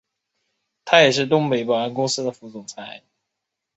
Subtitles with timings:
[0.83, 3.03] 他也是东北保安公司的副总裁。